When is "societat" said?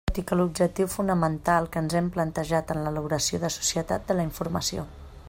3.59-4.09